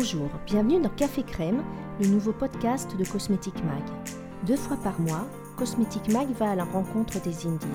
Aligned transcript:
Bonjour, 0.00 0.30
bienvenue 0.46 0.80
dans 0.80 0.90
Café 0.90 1.24
Crème, 1.24 1.64
le 2.00 2.06
nouveau 2.06 2.32
podcast 2.32 2.96
de 2.96 3.04
Cosmetic 3.04 3.56
Mag. 3.64 3.82
Deux 4.46 4.54
fois 4.54 4.76
par 4.76 5.00
mois, 5.00 5.26
Cosmetic 5.56 6.06
Mag 6.12 6.28
va 6.38 6.50
à 6.50 6.54
la 6.54 6.62
rencontre 6.62 7.20
des 7.20 7.48
indies. 7.48 7.66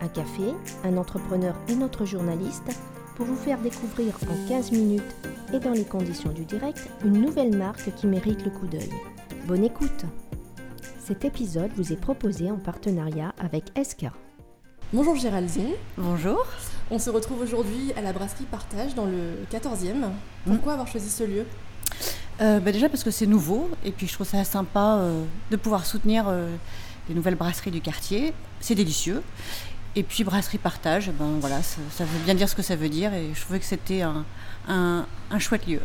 Un 0.00 0.06
café, 0.06 0.54
un 0.84 0.96
entrepreneur 0.96 1.56
et 1.66 1.74
notre 1.74 2.04
journaliste 2.04 2.70
pour 3.16 3.26
vous 3.26 3.34
faire 3.34 3.58
découvrir 3.58 4.14
en 4.30 4.48
15 4.48 4.70
minutes 4.70 5.16
et 5.52 5.58
dans 5.58 5.72
les 5.72 5.84
conditions 5.84 6.30
du 6.30 6.44
direct 6.44 6.88
une 7.04 7.20
nouvelle 7.20 7.56
marque 7.56 7.92
qui 7.96 8.06
mérite 8.06 8.44
le 8.44 8.52
coup 8.52 8.68
d'œil. 8.68 8.92
Bonne 9.48 9.64
écoute 9.64 10.04
Cet 11.00 11.24
épisode 11.24 11.72
vous 11.74 11.92
est 11.92 12.00
proposé 12.00 12.48
en 12.52 12.58
partenariat 12.58 13.34
avec 13.40 13.76
Eska. 13.76 14.12
Bonjour 14.92 15.16
Géraldine. 15.16 15.72
Bonjour. 15.98 16.46
On 16.90 16.98
se 16.98 17.10
retrouve 17.10 17.40
aujourd'hui 17.40 17.92
à 17.96 18.00
la 18.02 18.12
brasserie 18.12 18.44
Partage 18.50 18.94
dans 18.94 19.06
le 19.06 19.38
14e. 19.52 20.08
Pourquoi 20.46 20.72
avoir 20.72 20.88
choisi 20.88 21.08
ce 21.10 21.22
lieu? 21.24 21.46
Euh, 22.40 22.58
bah 22.58 22.72
déjà 22.72 22.88
parce 22.88 23.04
que 23.04 23.10
c'est 23.10 23.26
nouveau 23.26 23.70
et 23.84 23.92
puis 23.92 24.06
je 24.06 24.14
trouve 24.14 24.26
ça 24.26 24.42
sympa 24.44 24.96
euh, 24.98 25.22
de 25.50 25.56
pouvoir 25.56 25.84
soutenir 25.84 26.24
euh, 26.26 26.48
les 27.08 27.14
nouvelles 27.14 27.34
brasseries 27.34 27.70
du 27.70 27.80
quartier. 27.80 28.32
C'est 28.60 28.74
délicieux. 28.74 29.22
Et 29.94 30.02
puis 30.02 30.24
brasserie 30.24 30.58
partage, 30.58 31.10
ben 31.10 31.36
voilà, 31.40 31.62
ça, 31.62 31.78
ça 31.92 32.04
veut 32.04 32.18
bien 32.24 32.34
dire 32.34 32.48
ce 32.48 32.54
que 32.54 32.62
ça 32.62 32.76
veut 32.76 32.88
dire 32.88 33.12
et 33.12 33.30
je 33.34 33.40
trouvais 33.40 33.58
que 33.58 33.64
c'était 33.66 34.02
un, 34.02 34.24
un- 34.68 35.04
un 35.30 35.38
chouette 35.38 35.66
lieu. 35.66 35.80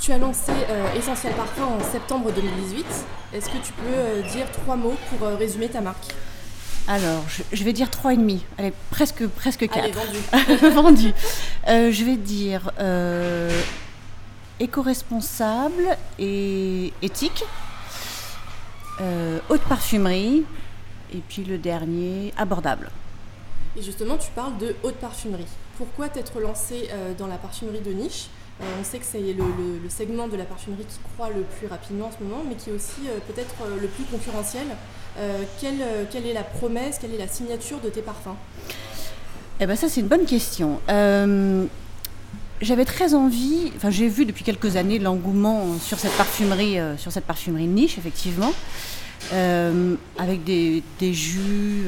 Tu 0.00 0.12
as 0.12 0.18
lancé 0.18 0.52
Essentiel 0.96 1.34
Parfum 1.34 1.64
en 1.64 1.80
septembre 1.92 2.32
2018. 2.32 2.86
Est-ce 3.34 3.46
que 3.50 3.58
tu 3.58 3.72
peux 3.74 4.28
dire 4.32 4.50
trois 4.50 4.74
mots 4.76 4.94
pour 5.10 5.28
résumer 5.28 5.68
ta 5.68 5.82
marque? 5.82 6.14
Alors, 6.88 7.22
je, 7.28 7.42
je 7.56 7.62
vais 7.64 7.72
dire 7.72 7.90
trois 7.90 8.12
et 8.14 8.16
demi. 8.16 8.44
Allez, 8.58 8.72
presque 8.90 9.26
presque 9.28 9.62
Allez, 9.62 9.90
quatre. 9.92 9.98
vendu. 9.98 10.74
Vendu. 10.74 11.12
Euh, 11.68 11.92
je 11.92 12.04
vais 12.04 12.16
dire 12.16 12.70
euh, 12.80 13.50
éco-responsable 14.58 15.96
et 16.18 16.92
éthique, 17.02 17.44
euh, 19.00 19.38
haute 19.48 19.62
parfumerie, 19.62 20.44
et 21.14 21.18
puis 21.28 21.44
le 21.44 21.58
dernier, 21.58 22.32
abordable. 22.36 22.90
Et 23.76 23.82
justement, 23.82 24.16
tu 24.16 24.30
parles 24.32 24.56
de 24.58 24.74
haute 24.82 24.96
parfumerie. 24.96 25.46
Pourquoi 25.78 26.08
t'être 26.08 26.40
lancé 26.40 26.88
dans 27.18 27.26
la 27.28 27.36
parfumerie 27.36 27.80
de 27.80 27.92
niche? 27.92 28.26
On 28.60 28.84
sait 28.84 28.98
que 28.98 29.06
c'est 29.06 29.20
le, 29.20 29.32
le- 29.32 29.78
le 29.82 29.88
segment 29.88 30.28
de 30.28 30.36
la 30.36 30.44
parfumerie 30.44 30.84
qui 30.84 30.98
croît 31.14 31.30
le 31.30 31.42
plus 31.42 31.66
rapidement 31.66 32.08
en 32.08 32.10
ce 32.12 32.22
moment, 32.22 32.42
mais 32.46 32.56
qui 32.56 32.68
est 32.68 32.72
aussi 32.74 33.00
peut-être 33.26 33.54
le 33.80 33.86
plus 33.88 34.04
concurrentiel. 34.04 34.66
Euh, 35.18 35.42
quelle, 35.60 35.82
euh, 35.82 36.04
quelle 36.10 36.26
est 36.26 36.32
la 36.32 36.42
promesse, 36.42 36.98
quelle 37.00 37.12
est 37.14 37.18
la 37.18 37.28
signature 37.28 37.80
de 37.80 37.88
tes 37.88 38.00
parfums 38.00 38.36
Eh 39.58 39.66
ben 39.66 39.76
ça 39.76 39.88
c'est 39.88 40.00
une 40.00 40.06
bonne 40.06 40.24
question. 40.24 40.80
Euh, 40.88 41.64
J'avais 42.60 42.84
très 42.84 43.14
envie, 43.14 43.72
enfin 43.76 43.90
j'ai 43.90 44.08
vu 44.08 44.24
depuis 44.24 44.44
quelques 44.44 44.76
années 44.76 44.98
l'engouement 44.98 45.78
sur 45.80 45.98
cette 45.98 46.12
parfumerie, 46.12 46.78
sur 46.98 47.10
cette 47.10 47.24
parfumerie 47.24 47.66
niche 47.66 47.98
effectivement, 47.98 48.52
avec 49.32 50.44
des, 50.44 50.82
jus, 51.12 51.86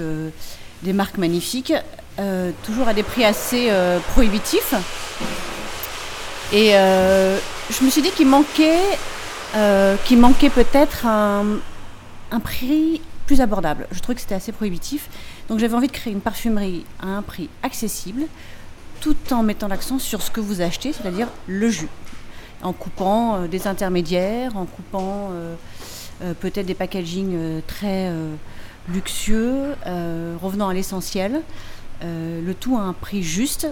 des 0.83 0.93
marques 0.93 1.19
magnifiques, 1.19 1.75
toujours 2.65 2.89
à 2.89 2.95
des 2.95 3.03
prix 3.03 3.25
assez 3.25 3.71
prohibitifs. 4.13 4.75
Et 6.55 6.71
je 6.71 7.85
me 7.85 7.91
suis 7.91 8.03
dit 8.03 8.11
qu'il 8.11 8.29
manquait, 8.29 8.79
peut-être 9.53 11.07
un 11.07 12.41
prix 12.43 13.03
plus 13.27 13.41
abordable. 13.41 13.87
Je 13.91 14.01
trouvais 14.01 14.15
que 14.15 14.21
c'était 14.21 14.35
assez 14.35 14.53
prohibitif. 14.53 15.09
Donc 15.49 15.59
j'avais 15.59 15.75
envie 15.75 15.89
de 15.89 15.93
créer 15.93 16.13
une 16.13 16.21
parfumerie 16.21 16.85
à 17.01 17.07
un 17.07 17.23
prix 17.23 17.49
accessible, 17.63 18.23
tout 19.01 19.17
en 19.33 19.43
mettant 19.43 19.69
l'accent 19.69 19.99
sur 19.99 20.23
ce 20.23 20.31
que 20.31 20.41
vous 20.41 20.61
achetez, 20.61 20.93
c'est-à-dire 20.93 21.29
le 21.47 21.69
jus. 21.69 21.89
En 22.63 22.73
coupant 22.73 23.37
euh, 23.37 23.47
des 23.49 23.67
intermédiaires, 23.67 24.57
en 24.57 24.67
coupant 24.67 25.31
euh, 25.33 25.55
euh, 26.23 26.35
peut-être 26.35 26.67
des 26.67 26.75
packagings 26.75 27.61
très 27.67 28.13
luxueux, 28.89 29.75
revenant 30.41 30.69
à 30.69 30.75
l'essentiel. 30.75 31.41
Le 32.03 32.53
tout 32.53 32.77
à 32.77 32.81
un 32.81 32.93
prix 32.93 33.23
juste 33.23 33.69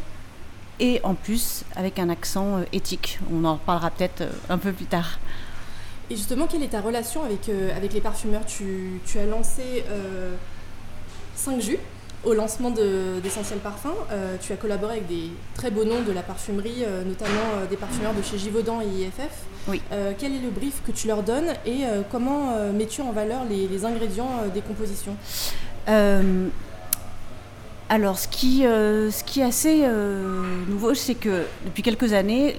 et 0.79 1.01
en 1.03 1.15
plus 1.15 1.65
avec 1.77 1.99
un 1.99 2.09
accent 2.09 2.61
éthique. 2.73 3.19
On 3.33 3.45
en 3.45 3.55
reparlera 3.55 3.91
peut-être 3.91 4.25
un 4.49 4.59
peu 4.59 4.73
plus 4.73 4.87
tard. 4.87 5.19
Et 6.11 6.17
justement, 6.17 6.47
quelle 6.47 6.63
est 6.63 6.69
ta 6.69 6.81
relation 6.81 7.23
avec, 7.25 7.49
euh, 7.49 7.77
avec 7.77 7.93
les 7.93 8.01
parfumeurs? 8.01 8.45
Tu, 8.47 9.01
tu 9.07 9.19
as 9.19 9.27
lancé 9.27 9.85
5 11.37 11.61
jus 11.61 11.79
au 12.25 12.35
lancement 12.35 12.71
de- 12.71 13.21
d'Essentiel 13.23 13.61
Parfum. 13.61 13.95
Euh, 14.11 14.37
tu 14.41 14.53
as 14.53 14.57
collaboré 14.57 14.95
avec 14.95 15.07
des 15.07 15.31
très 15.55 15.71
beaux 15.71 15.85
noms 15.85 16.03
de 16.07 16.13
la 16.13 16.23
parfumerie, 16.23 16.85
euh, 16.85 17.05
notamment 17.05 17.41
euh, 17.57 17.67
des 17.67 17.77
parfumeurs 17.77 18.13
de 18.13 18.23
chez 18.23 18.37
Givaudan 18.39 18.81
et 18.83 18.87
IFF. 18.87 19.31
Oui. 19.69 19.81
Euh, 19.93 20.13
quel 20.19 20.35
est 20.35 20.41
le 20.41 20.51
brief 20.51 20.83
que 20.85 20.91
tu 20.93 21.07
leur 21.07 21.23
donnes 21.23 21.49
et 21.65 21.85
euh, 21.87 22.03
comment 22.11 22.55
euh, 22.57 22.73
mets-tu 22.73 23.01
en 23.03 23.13
valeur 23.13 23.45
les, 23.49 23.69
les 23.69 23.85
ingrédients 23.85 24.31
euh, 24.45 24.49
des 24.49 24.61
compositions? 24.61 25.17
Euh, 25.89 26.49
alors, 27.89 28.19
ce 28.19 28.29
qui, 28.29 28.67
euh, 28.67 29.11
ce 29.11 29.25
qui 29.25 29.41
est 29.41 29.45
assez 29.45 29.81
euh, 29.85 30.43
nouveau, 30.69 30.93
c'est 30.95 31.15
que 31.15 31.45
depuis 31.65 31.83
quelques 31.83 32.13
années, 32.13 32.57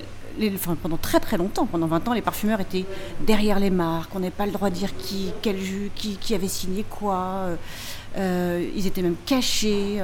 pendant 0.81 0.97
très 0.97 1.19
très 1.19 1.37
longtemps, 1.37 1.65
pendant 1.65 1.87
20 1.87 2.07
ans, 2.07 2.13
les 2.13 2.21
parfumeurs 2.21 2.59
étaient 2.59 2.85
derrière 3.25 3.59
les 3.59 3.69
marques. 3.69 4.11
On 4.15 4.19
n'avait 4.19 4.31
pas 4.31 4.45
le 4.45 4.51
droit 4.51 4.69
de 4.69 4.75
dire 4.75 4.95
qui, 4.97 5.31
quel 5.41 5.57
jus, 5.59 5.91
qui, 5.95 6.17
qui 6.17 6.35
avait 6.35 6.47
signé 6.47 6.83
quoi. 6.89 7.15
euh, 7.15 7.55
euh, 8.17 8.69
ils 8.75 8.87
étaient 8.87 9.01
même 9.01 9.15
cachés. 9.25 10.01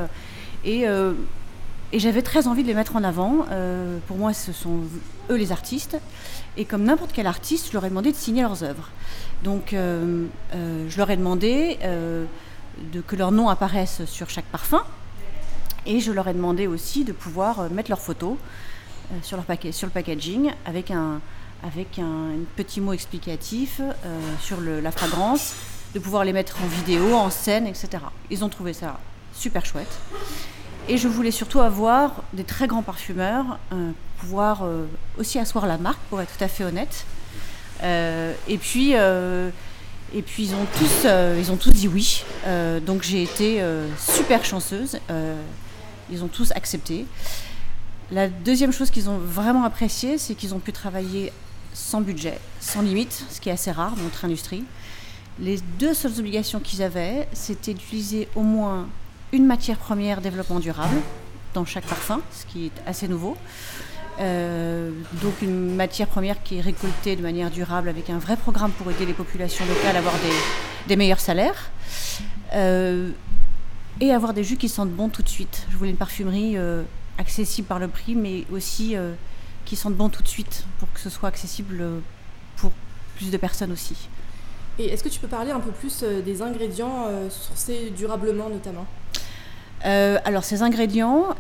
euh, 0.65 1.13
et 1.93 1.99
j'avais 1.99 2.21
très 2.21 2.47
envie 2.47 2.63
de 2.63 2.67
les 2.67 2.73
mettre 2.73 2.97
en 2.97 3.03
avant. 3.03 3.45
Pour 4.07 4.17
moi, 4.17 4.33
ce 4.33 4.51
sont 4.51 4.81
eux 5.29 5.35
les 5.35 5.53
artistes. 5.53 5.97
Et 6.57 6.65
comme 6.65 6.83
n'importe 6.83 7.11
quel 7.13 7.27
artiste, 7.27 7.67
je 7.69 7.73
leur 7.73 7.85
ai 7.85 7.89
demandé 7.89 8.11
de 8.11 8.17
signer 8.17 8.41
leurs 8.41 8.61
œuvres. 8.63 8.89
Donc, 9.45 9.69
je 9.71 10.97
leur 10.97 11.09
ai 11.09 11.15
demandé 11.15 11.77
de, 11.81 12.99
que 12.99 13.15
leur 13.15 13.31
nom 13.31 13.47
apparaisse 13.47 14.03
sur 14.05 14.29
chaque 14.29 14.45
parfum. 14.45 14.83
Et 15.85 16.01
je 16.01 16.11
leur 16.11 16.27
ai 16.27 16.33
demandé 16.33 16.67
aussi 16.67 17.05
de 17.05 17.13
pouvoir 17.13 17.69
mettre 17.71 17.89
leurs 17.89 18.01
photos 18.01 18.35
sur, 19.21 19.37
leur 19.37 19.45
paquet, 19.45 19.71
sur 19.71 19.87
le 19.87 19.91
packaging 19.91 20.51
avec 20.65 20.91
un, 20.91 21.21
avec 21.63 21.99
un, 21.99 22.31
petit 22.55 22.81
mot 22.81 22.93
explicatif 22.93 23.79
euh, 23.79 24.19
sur 24.41 24.57
la 24.61 24.91
fragrance, 24.91 25.53
de 25.93 25.99
pouvoir 25.99 26.23
les 26.25 26.33
mettre 26.33 26.57
en 26.63 26.67
vidéo, 26.67 27.15
en 27.15 27.29
scène, 27.29 27.67
etc. 27.67 27.89
Ils 28.29 28.43
ont 28.43 28.49
trouvé 28.49 28.73
ça 28.73 28.99
super 29.33 29.65
chouette. 29.65 29.99
Et 30.89 30.97
je 30.97 31.07
voulais 31.07 31.31
surtout 31.31 31.59
avoir 31.59 32.23
des 32.33 32.43
très 32.43 32.67
grands 32.67 32.83
parfumeurs, 32.83 33.59
euh, 33.73 33.91
pouvoir 34.19 34.63
euh, 34.63 34.85
aussi 35.17 35.37
asseoir 35.37 35.67
la 35.67 35.77
marque, 35.77 35.99
pour 36.09 36.21
être 36.21 36.35
tout 36.37 36.43
à 36.43 36.47
fait 36.47 36.63
honnête. 36.63 37.05
Euh, 37.83 38.33
et 38.47 38.57
puis, 38.57 38.91
euh, 38.95 39.49
et 40.13 40.21
puis 40.21 40.43
ils 40.43 40.53
ont 40.53 40.65
tous, 40.77 41.05
euh, 41.05 41.37
ils 41.39 41.51
ont 41.51 41.57
tous 41.57 41.71
dit 41.71 41.87
oui. 41.87 42.23
Euh, 42.45 42.79
donc 42.79 43.03
j'ai 43.03 43.23
été 43.23 43.61
euh, 43.61 43.87
super 43.97 44.45
chanceuse. 44.45 44.99
Euh, 45.09 45.39
ils 46.09 46.23
ont 46.23 46.29
tous 46.29 46.51
accepté. 46.51 47.05
La 48.11 48.27
deuxième 48.29 48.71
chose 48.71 48.89
qu'ils 48.89 49.09
ont 49.09 49.17
vraiment 49.17 49.63
apprécié, 49.63 50.17
c'est 50.17 50.33
qu'ils 50.33 50.53
ont 50.53 50.59
pu 50.59 50.71
travailler 50.71 51.33
sans 51.73 52.01
budget, 52.01 52.39
sans 52.59 52.81
limite, 52.81 53.25
ce 53.29 53.41
qui 53.41 53.49
est 53.49 53.51
assez 53.51 53.71
rare 53.71 53.95
dans 53.95 54.03
notre 54.03 54.23
industrie. 54.25 54.63
Les 55.39 55.59
deux 55.77 55.93
seules 55.93 56.17
obligations 56.19 56.59
qu'ils 56.59 56.81
avaient, 56.81 57.27
c'était 57.33 57.73
d'utiliser 57.73 58.27
au 58.35 58.41
moins 58.41 58.87
une 59.33 59.45
matière 59.45 59.77
première 59.77 60.21
développement 60.21 60.59
durable 60.59 60.97
dans 61.53 61.65
chaque 61.65 61.85
parfum, 61.85 62.21
ce 62.31 62.45
qui 62.45 62.67
est 62.67 62.89
assez 62.89 63.07
nouveau. 63.07 63.37
Euh, 64.19 64.89
donc 65.21 65.41
une 65.41 65.75
matière 65.75 66.07
première 66.07 66.41
qui 66.41 66.57
est 66.57 66.61
récoltée 66.61 67.15
de 67.15 67.21
manière 67.21 67.51
durable 67.51 67.87
avec 67.87 68.09
un 68.09 68.17
vrai 68.17 68.35
programme 68.35 68.71
pour 68.71 68.89
aider 68.89 69.05
les 69.05 69.13
populations 69.13 69.65
locales 69.65 69.95
à 69.95 69.99
avoir 69.99 70.15
des, 70.15 70.87
des 70.87 70.95
meilleurs 70.95 71.19
salaires. 71.19 71.69
Euh, 72.53 73.11
et 73.99 74.11
avoir 74.11 74.33
des 74.33 74.43
jus 74.43 74.57
qui 74.57 74.69
sentent 74.69 74.91
bon 74.91 75.09
tout 75.09 75.23
de 75.23 75.29
suite. 75.29 75.65
Je 75.69 75.77
voulais 75.77 75.89
une 75.89 75.97
parfumerie 75.97 76.57
euh, 76.57 76.83
accessible 77.17 77.67
par 77.67 77.79
le 77.79 77.87
prix, 77.87 78.15
mais 78.15 78.45
aussi 78.51 78.95
euh, 78.95 79.13
qui 79.65 79.75
sentent 79.75 79.95
bon 79.95 80.09
tout 80.09 80.21
de 80.23 80.27
suite 80.27 80.65
pour 80.79 80.91
que 80.93 80.99
ce 80.99 81.09
soit 81.09 81.29
accessible 81.29 81.77
euh, 81.81 81.99
pour 82.57 82.71
plus 83.15 83.31
de 83.31 83.37
personnes 83.37 83.71
aussi. 83.71 83.95
Et 84.79 84.85
est-ce 84.87 85.03
que 85.03 85.09
tu 85.09 85.19
peux 85.19 85.27
parler 85.27 85.51
un 85.51 85.59
peu 85.59 85.71
plus 85.71 86.01
euh, 86.03 86.21
des 86.21 86.41
ingrédients 86.41 87.07
sourcés 87.29 87.91
durablement 87.97 88.49
notamment? 88.49 88.85
Alors 89.83 90.43
ces 90.43 90.61
ingrédients, 90.63 91.35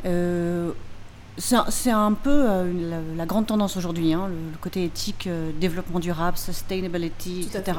c'est 1.37 1.91
un- 1.91 2.13
peu 2.13 2.43
la, 2.45 2.97
la 3.15 3.25
grande 3.25 3.45
tendance 3.47 3.75
aujourd'hui, 3.77 4.13
hein, 4.13 4.27
le, 4.27 4.35
le 4.51 4.57
côté 4.59 4.85
éthique, 4.85 5.27
développement 5.59 5.99
durable, 5.99 6.37
sustainability, 6.37 7.49
etc. 7.51 7.77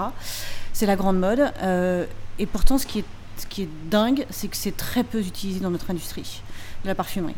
C'est 0.73 0.87
la 0.87 0.97
grande 0.97 1.19
mode. 1.19 1.53
et 2.39 2.47
pourtant, 2.47 2.77
ce 2.79 2.87
qui 2.87 2.99
est, 3.01 3.05
ce 3.39 3.47
qui 3.47 3.63
est 3.63 3.69
dingue, 3.91 4.27
c'est 4.31 4.49
que 4.49 4.57
c'est 4.57 4.77
très 4.77 5.05
peu 5.05 5.21
utilisé 5.21 5.61
dans 5.61 5.71
notre 5.71 5.91
industrie 5.91 6.43
de 6.85 6.89
la 6.89 6.95
parfumerie. 6.95 7.35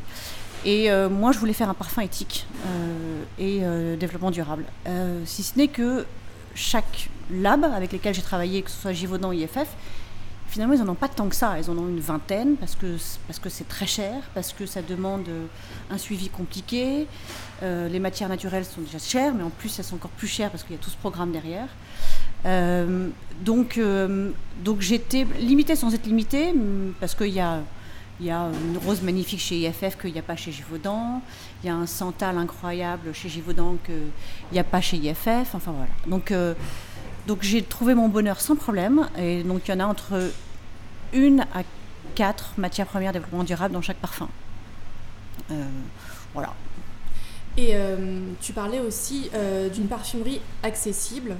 Et 0.65 0.91
euh, 0.91 1.09
moi, 1.09 1.33
je 1.33 1.39
voulais 1.39 1.53
faire 1.53 1.71
un 1.71 1.75
parfum 1.75 2.03
éthique 2.03 2.47
euh, 2.67 3.23
et 3.39 3.61
euh, 3.63 3.97
développement 3.97 4.31
durable. 4.31 4.65
Si 5.25 5.43
ce 5.43 5.57
n'est 5.57 5.69
que 5.69 6.07
chaque 6.55 7.09
lab 7.31 7.65
avec 7.65 7.93
lesquels 7.93 8.15
j'ai 8.15 8.23
travaillé, 8.23 8.63
que 8.63 8.71
ce 8.71 8.77
soit 8.77 8.93
Givaudan 8.93 9.31
ou 9.31 9.33
IFF, 9.33 9.69
finalement, 10.49 10.75
ils 10.75 10.83
n'en 10.83 10.93
ont 10.93 10.97
pas 10.97 11.09
tant 11.09 11.29
que 11.29 11.37
ça. 11.37 11.59
Ils 11.59 11.71
en 11.71 11.79
ont 11.79 11.89
une 11.89 12.01
vingtaine 12.01 12.57
parce 12.57 12.75
que 12.75 12.97
parce 13.27 13.39
que 13.39 13.49
c'est 13.49 13.69
très 13.69 13.87
cher, 13.87 14.15
parce 14.35 14.53
que 14.53 14.67
ça 14.67 14.83
demande 14.83 15.29
un 15.91 15.99
suivi 15.99 16.29
compliqué. 16.29 17.07
Les 17.63 17.99
matières 18.01 18.29
naturelles 18.29 18.65
sont 18.65 18.81
déjà 18.81 18.99
chères, 18.99 19.33
mais 19.33 19.45
en 19.45 19.51
plus, 19.51 19.79
elles 19.79 19.85
sont 19.85 19.97
encore 19.97 20.11
plus 20.11 20.29
chères 20.29 20.51
parce 20.51 20.65
qu'il 20.65 20.73
y 20.77 20.79
a 20.79 20.83
tout 20.83 20.91
ce 20.91 20.97
programme 20.97 21.33
derrière. 21.33 21.69
Donc, 23.45 23.81
donc 24.65 24.81
j'étais 24.81 25.27
limitée 25.39 25.77
sans 25.77 25.95
être 25.95 26.07
limitée 26.07 26.53
parce 26.99 27.15
qu'il 27.15 27.33
y 27.33 27.41
a 27.41 27.61
il 28.21 28.27
y 28.27 28.31
a 28.31 28.49
une 28.65 28.79
rose 28.79 29.03
magnifique 29.03 29.41
chez 29.41 29.57
IFF 29.57 29.99
qu'il 29.99 30.13
n'y 30.13 30.19
a 30.19 30.23
pas 30.23 30.37
chez 30.37 30.53
Givaudan. 30.53 31.23
Il 31.63 31.67
y 31.67 31.71
a 31.71 31.75
un 31.75 31.87
santal 31.87 32.37
incroyable 32.39 33.13
chez 33.15 33.29
Givaudan 33.29 33.77
qu'il 33.85 34.13
n'y 34.53 34.59
a 34.59 34.65
pas 34.65 34.81
chez 34.81 34.97
IFF. 34.99 35.55
Enfin 35.55 35.73
voilà. 35.73 35.91
Donc, 36.07 36.33
donc 37.27 37.43
j'ai 37.43 37.63
trouvé 37.63 37.95
mon 37.95 38.09
bonheur 38.09 38.41
sans 38.41 38.57
problème. 38.57 39.09
Et 39.19 39.43
donc 39.43 39.63
il 39.67 39.71
y 39.71 39.75
en 39.75 39.81
a 39.81 39.87
entre 39.87 40.31
une 41.13 41.41
à 41.55 41.63
quatre 42.15 42.53
matières 42.59 42.87
premières 42.87 43.13
développement 43.13 43.45
durable 43.45 43.73
dans 43.73 43.83
chaque 43.83 43.97
parfum. 43.97 44.29
voilà. 46.35 46.55
Et 47.57 47.71
euh, 47.75 48.21
tu 48.41 48.53
parlais 48.53 48.81
aussi 48.81 49.31
euh, 49.35 49.69
d'une 49.69 49.89
parfumerie 49.89 50.41
accessible. 50.63 51.37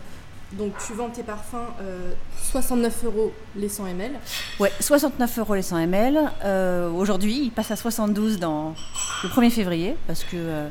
Donc 0.53 0.73
tu 0.85 0.95
vends 0.95 1.11
tes 1.11 1.23
parfums 1.23 1.57
69 2.51 3.01
euh, 3.05 3.07
euros 3.07 3.33
les 3.55 3.69
100 3.69 3.87
ml. 3.87 4.13
Ouais, 4.59 4.73
69 4.81 5.39
euros 5.39 5.55
les 5.55 5.63
100 5.63 5.79
ml. 5.79 6.19
Aujourd'hui, 6.97 7.41
il 7.45 7.51
passe 7.51 7.71
à 7.71 7.77
72 7.77 8.39
dans 8.39 8.75
le 9.23 9.29
1er 9.29 9.51
février 9.51 9.97
parce 10.07 10.25
que 10.25 10.69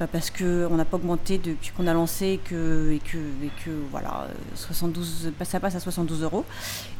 bah, 0.00 0.08
parce 0.10 0.30
que 0.30 0.66
on 0.70 0.76
n'a 0.76 0.84
pas 0.84 0.96
augmenté 0.96 1.38
depuis 1.38 1.70
qu'on 1.70 1.86
a 1.86 1.92
lancé 1.92 2.26
et 2.26 2.38
que 2.48 3.70
voilà 3.92 4.26
72 4.56 5.32
ça 5.44 5.60
passe 5.60 5.76
à 5.76 5.80
72 5.80 6.24
euros 6.24 6.44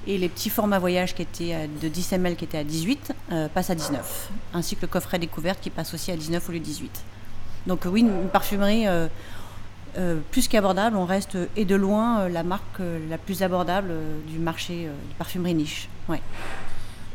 et 0.06 0.16
les 0.16 0.28
petits 0.28 0.50
formats 0.50 0.78
voyage 0.78 1.12
qui 1.12 1.22
étaient 1.22 1.68
de 1.82 1.88
10 1.88 2.12
ml 2.12 2.36
qui 2.36 2.44
étaient 2.44 2.58
à 2.58 2.62
18 2.62 3.12
passent 3.52 3.70
à 3.70 3.74
19 3.74 4.30
ainsi 4.52 4.76
que 4.76 4.82
le 4.82 4.86
coffret 4.86 5.18
découverte 5.18 5.60
qui 5.60 5.70
passe 5.70 5.92
aussi 5.92 6.12
à 6.12 6.16
19 6.16 6.48
au 6.48 6.52
lieu 6.52 6.60
de 6.60 6.64
18. 6.64 7.02
Donc 7.66 7.86
oui, 7.86 8.00
une 8.00 8.28
parfumerie 8.28 8.86
euh, 8.86 8.92
euh, 8.92 9.08
plus 10.30 10.48
qu'abordable. 10.48 10.96
On 10.96 11.04
reste 11.04 11.36
et 11.56 11.64
de 11.64 11.74
loin 11.74 12.20
euh, 12.20 12.28
la 12.28 12.42
marque 12.42 12.80
la 13.08 13.18
plus 13.18 13.42
abordable 13.42 13.90
du 14.26 14.38
marché 14.38 14.86
de 14.86 15.14
parfumerie 15.18 15.54
niche. 15.54 15.88
Ouais. 16.08 16.20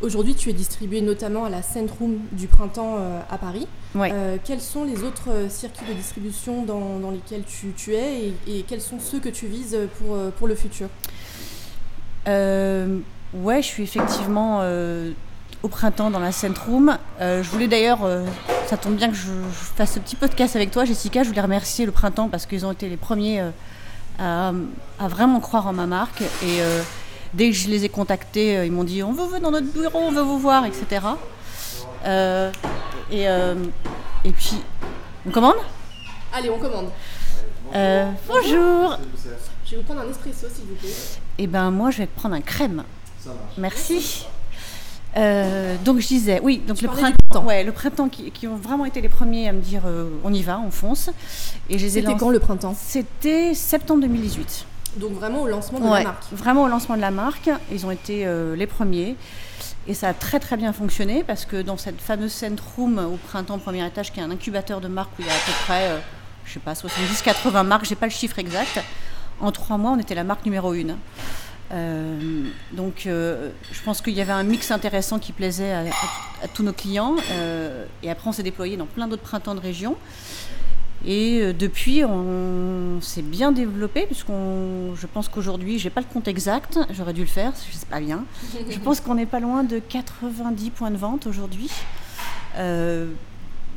Aujourd'hui, 0.02 0.34
tu 0.34 0.50
es 0.50 0.54
distribué 0.54 1.02
notamment 1.02 1.46
à 1.46 1.50
la 1.50 1.62
Room 2.00 2.20
du 2.32 2.48
printemps 2.48 2.98
à 3.30 3.38
Paris. 3.38 3.68
Ouais. 3.96 4.14
quels 4.46 4.62
sont 4.62 4.86
les 4.86 5.04
autres 5.04 5.50
circuits 5.50 5.86
de 5.90 5.94
distribution 5.94 6.64
dans, 6.64 7.12
lesquels 7.12 7.44
tu, 7.44 7.94
es 7.94 8.34
et, 8.48 8.64
quels 8.66 8.80
sont 8.80 9.00
ceux 9.02 9.20
que 9.20 9.28
tu 9.28 9.48
vises 9.48 9.78
pour, 9.98 10.18
pour 10.38 10.48
le 10.48 10.56
futur? 10.56 10.88
Ouais, 12.26 13.62
je 13.62 13.68
suis 13.68 13.84
effectivement 13.84 14.64
au 15.64 15.68
printemps 15.68 16.12
dans 16.12 16.20
la 16.20 16.32
Room. 16.66 16.98
je 17.20 17.50
voulais 17.50 17.68
d'ailleurs 17.68 18.00
ça 18.70 18.78
tombe 18.78 18.96
bien 18.96 19.10
que 19.10 19.16
je, 19.16 19.32
fasse 19.76 19.94
ce 19.94 20.00
petit 20.00 20.16
podcast 20.16 20.56
avec 20.56 20.70
toi, 20.70 20.86
Jessica. 20.86 21.24
Je 21.24 21.30
voulais 21.30 21.42
remercier 21.42 21.88
le 21.88 21.92
printemps 21.92 22.30
parce 22.30 22.46
qu'ils 22.46 22.68
ont 22.68 22.72
été 22.72 22.88
les 22.88 22.98
premiers 22.98 23.42
euh, 23.42 23.50
à, 24.20 25.08
vraiment 25.08 25.40
croire 25.40 25.66
en 25.66 25.74
ma 25.74 25.88
marque. 25.88 26.22
Et 26.22 26.62
euh, 26.62 26.84
dès 27.34 27.50
que 27.50 27.56
je 27.56 27.68
les 27.68 27.86
ai 27.86 27.90
contactés, 27.90 28.58
euh, 28.58 28.66
ils 28.68 28.72
m'ont 28.72 28.84
dit 28.84 29.02
on 29.02 29.12
veut 29.12 29.26
vous 29.26 29.40
dans 29.40 29.50
notre 29.50 29.66
bureau, 29.66 29.98
on 30.00 30.12
veut 30.12 30.22
vous 30.22 30.38
voir, 30.38 30.66
etc. 30.66 31.02
et, 33.12 33.24
et 33.24 34.32
puis, 34.32 34.58
on 35.28 35.32
commande? 35.32 35.58
Allez, 36.32 36.52
on 36.52 36.60
commande. 36.60 36.92
bonjour. 38.28 38.98
Je 39.66 39.72
vais 39.72 39.78
vous 39.78 39.84
prendre 39.84 40.02
un 40.02 40.10
espresso, 40.12 40.46
s'il 40.54 40.66
vous 40.66 40.76
plaît. 40.76 40.94
Eh 41.40 41.48
ben, 41.48 41.72
moi, 41.72 41.90
je 41.90 42.00
vais 42.00 42.08
prendre 42.08 42.36
un 42.36 42.42
crème. 42.42 42.84
Merci. 43.58 44.28
Euh, 45.18 45.76
donc 45.84 46.00
je 46.00 46.08
disais, 46.08 46.40
oui, 46.44 46.62
donc 46.68 46.82
le 46.82 46.88
printemps, 46.88 47.44
ouais, 47.44 47.64
le 47.64 47.72
printemps 47.72 48.10
qui, 48.10 48.48
ont 48.48 48.56
vraiment 48.56 48.86
été 48.86 49.02
les 49.02 49.10
premiers 49.10 49.48
à 49.50 49.54
me 49.54 49.62
dire 49.62 49.84
euh, 49.86 50.10
on 50.24 50.34
y 50.34 50.44
va, 50.44 50.60
on 50.60 50.72
fonce. 50.72 51.10
Et 51.70 51.80
C'était 51.80 52.16
quand 52.16 52.30
le 52.30 52.40
printemps? 52.40 52.76
C'était 52.78 53.54
septembre 53.54 54.02
2018. 54.02 54.66
Donc 54.98 55.12
vraiment 55.14 55.42
au 55.42 55.48
lancement 55.48 55.80
de 55.80 55.86
la 55.86 56.04
marque. 56.04 56.24
Vraiment 56.32 56.64
au 56.64 56.68
lancement 56.68 56.96
de 56.96 57.02
la 57.02 57.12
marque, 57.12 57.50
ils 57.72 57.86
ont 57.86 57.92
été 57.92 58.26
euh, 58.26 58.56
les 58.56 58.68
premiers. 58.68 59.16
Et 59.88 59.94
ça 59.94 60.10
a 60.10 60.14
très 60.14 60.40
très 60.40 60.58
bien 60.58 60.74
fonctionné 60.74 61.24
parce 61.24 61.46
que 61.46 61.62
dans 61.62 61.78
cette 61.78 62.02
fameuse 62.02 62.32
Cent 62.32 62.56
Room 62.76 63.00
au 63.00 63.18
printemps, 63.18 63.58
premier 63.58 63.86
étage, 63.86 64.12
qui 64.12 64.20
est 64.20 64.24
un 64.24 64.30
incubateur 64.30 64.82
de 64.82 64.88
marques 64.88 65.12
où 65.18 65.22
il 65.22 65.28
y 65.28 65.30
a 65.30 65.34
à 65.34 65.38
peu 65.46 65.52
près, 65.66 66.02
je 66.46 66.54
sais 66.54 66.60
pas, 66.60 66.74
70-80 66.74 67.66
marques, 67.66 67.86
j'ai 67.86 67.96
pas 67.96 68.06
le 68.06 68.12
chiffre 68.12 68.38
exact. 68.38 68.84
En 69.42 69.52
trois 69.52 69.78
mois, 69.78 69.92
on 69.92 70.00
était 70.00 70.16
la 70.16 70.24
marque 70.24 70.46
numéro 70.46 70.74
une. 70.74 70.98
Euh, 71.72 72.48
donc, 72.72 73.06
euh, 73.06 73.52
je 73.72 73.82
pense 73.84 74.02
qu'il 74.02 74.14
y 74.14 74.22
avait 74.22 74.32
un 74.32 74.44
mix 74.44 74.72
intéressant 74.72 75.20
qui 75.20 75.32
plaisait 75.32 75.74
à, 75.74 76.48
tous 76.54 76.64
nos 76.64 76.74
clients. 76.74 77.16
Euh, 77.32 77.86
et 78.04 78.10
après, 78.10 78.30
on 78.30 78.32
s'est 78.32 78.44
déployé 78.44 78.78
dans 78.78 78.86
plein 78.86 79.08
d'autres 79.08 79.24
printemps 79.24 79.56
de 79.56 79.60
région. 79.60 79.96
Et 81.06 81.54
depuis, 81.54 82.04
on 82.04 83.00
s'est 83.00 83.22
bien 83.22 83.54
développé, 83.54 84.06
puisqu'on, 84.06 84.96
je 84.96 85.08
pense 85.08 85.30
qu'aujourd'hui, 85.30 85.80
j'ai 85.80 85.90
pas 85.90 86.02
le 86.02 86.08
compte 86.12 86.28
exact, 86.28 86.78
j'aurais 86.92 87.14
dû 87.14 87.22
le 87.22 87.28
faire, 87.28 87.54
je 87.72 87.78
sais 87.78 87.86
pas 87.86 88.02
bien. 88.02 88.26
Je 88.70 88.78
pense 88.80 89.00
qu'on 89.00 89.16
n'est 89.16 89.26
pas 89.26 89.40
loin 89.40 89.64
de 89.64 89.80
90 89.80 90.72
points 90.72 90.92
de 90.92 90.98
vente 90.98 91.26
aujourd'hui 91.26 91.70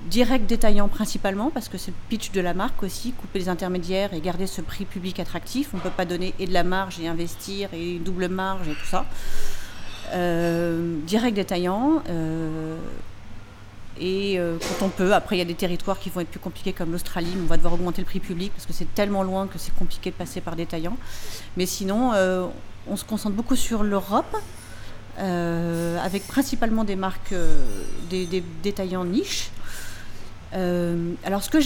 direct 0.09 0.47
détaillant 0.47 0.89
principalement, 0.89 1.51
parce 1.51 1.69
que 1.69 1.79
c'est 1.79 1.91
le 1.91 1.97
pitch 2.09 2.33
de 2.33 2.41
la 2.41 2.55
marque 2.55 2.83
aussi, 2.83 3.13
couper 3.13 3.39
les 3.39 3.49
intermédiaires 3.49 4.15
et 4.15 4.21
garder 4.21 4.47
ce 4.47 4.61
prix 4.61 4.85
public 4.85 5.21
attractif. 5.21 5.71
On 5.75 5.79
ne 5.79 5.83
peut 5.83 5.91
pas 5.91 6.05
donner 6.05 6.35
et 6.39 6.47
de 6.47 6.53
la 6.53 6.65
marge 6.65 7.01
et 7.01 7.09
investir 7.09 7.69
et 7.73 7.97
une 7.97 8.03
double 8.03 8.29
marge 8.29 8.69
et 8.69 8.75
tout 8.75 8.87
ça. 8.87 9.07
Euh, 10.13 10.99
direct 11.07 11.35
détaillant. 11.35 12.03
Euh, 12.09 12.77
et 13.99 14.39
euh, 14.39 14.59
quand 14.59 14.87
on 14.87 14.89
peut, 14.89 15.15
après 15.15 15.37
il 15.37 15.39
y 15.39 15.43
a 15.43 15.47
des 15.47 15.55
territoires 15.55 15.99
qui 15.99 16.11
vont 16.11 16.21
être 16.21 16.31
plus 16.31 16.41
compliqués 16.41 16.73
comme 16.73 16.93
l'Australie, 16.93 17.33
on 17.41 17.47
va 17.47 17.57
devoir 17.57 17.75
augmenter 17.75 18.01
le 18.01 18.07
prix 18.07 18.21
public 18.21 18.53
parce 18.53 18.67
que 18.67 18.73
c'est 18.73 18.93
tellement 18.95 19.23
loin 19.23 19.47
que 19.47 19.59
c'est 19.59 19.75
compliqué 19.75 20.11
de 20.11 20.17
passer 20.17 20.41
par 20.41 20.57
détaillant. 20.57 20.97
Mais 21.57 21.67
sinon, 21.67 22.13
on 22.89 22.97
se 22.97 23.05
concentre 23.05 23.37
beaucoup 23.37 23.57
sur 23.57 23.83
l'Europe, 23.83 24.37
avec 25.19 26.27
principalement 26.27 26.85
des 26.85 26.97
marques, 26.97 27.35
des, 28.11 28.27
des 28.27 28.43
détaillants 28.63 29.05
niches. 29.05 29.51
Euh, 30.55 31.15
alors, 31.25 31.43
ce 31.43 31.51
que 31.51 31.59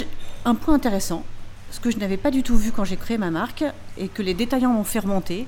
un 0.44 0.55
point 0.55 0.75
intéressant, 0.75 1.25
ce 1.71 1.81
que 1.81 1.91
je 1.91 1.99
n'avais 1.99 2.17
pas 2.17 2.31
du 2.31 2.43
tout 2.43 2.56
vu 2.56 2.73
quand 2.73 2.85
j'ai 2.85 2.97
créé 2.97 3.19
ma 3.19 3.31
marque 3.31 3.65
et 3.99 4.09
que 4.09 4.23
les 4.23 4.35
détaillants 4.35 4.71
m'ont 4.71 4.85
fait 4.85 5.00
remonter, 5.00 5.47